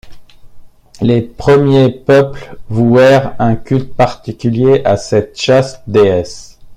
[0.99, 6.57] Les premiers peuples vouèrent un culte particulier à cette chaste déesse.